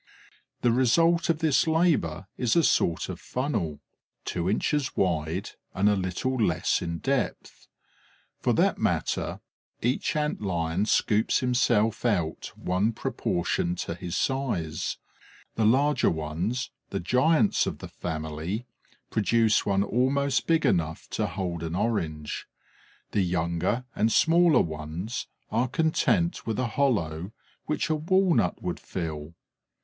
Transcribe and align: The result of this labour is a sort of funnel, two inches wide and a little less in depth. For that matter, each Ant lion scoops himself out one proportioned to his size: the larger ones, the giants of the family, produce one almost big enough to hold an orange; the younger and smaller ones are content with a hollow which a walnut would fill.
The 0.61 0.71
result 0.71 1.29
of 1.29 1.37
this 1.41 1.67
labour 1.67 2.25
is 2.35 2.55
a 2.55 2.63
sort 2.63 3.07
of 3.07 3.19
funnel, 3.19 3.81
two 4.25 4.49
inches 4.49 4.97
wide 4.97 5.51
and 5.75 5.87
a 5.87 5.95
little 5.95 6.35
less 6.35 6.81
in 6.81 6.97
depth. 6.97 7.67
For 8.39 8.51
that 8.53 8.79
matter, 8.79 9.41
each 9.79 10.15
Ant 10.15 10.41
lion 10.41 10.87
scoops 10.87 11.41
himself 11.41 12.03
out 12.03 12.51
one 12.55 12.93
proportioned 12.93 13.77
to 13.85 13.93
his 13.93 14.17
size: 14.17 14.97
the 15.53 15.65
larger 15.67 16.09
ones, 16.09 16.71
the 16.89 16.99
giants 16.99 17.67
of 17.67 17.77
the 17.77 17.87
family, 17.87 18.65
produce 19.11 19.67
one 19.67 19.83
almost 19.83 20.47
big 20.47 20.65
enough 20.65 21.07
to 21.11 21.27
hold 21.27 21.61
an 21.61 21.75
orange; 21.75 22.47
the 23.11 23.21
younger 23.21 23.85
and 23.95 24.11
smaller 24.11 24.61
ones 24.61 25.27
are 25.51 25.67
content 25.67 26.47
with 26.47 26.57
a 26.57 26.69
hollow 26.69 27.33
which 27.67 27.91
a 27.91 27.95
walnut 27.95 28.63
would 28.63 28.79
fill. 28.79 29.35